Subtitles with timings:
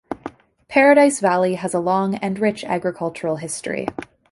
[0.67, 3.87] Paradise Valley has a long and rich agricultural history.